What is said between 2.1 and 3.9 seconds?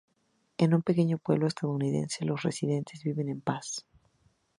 los residentes viven en paz.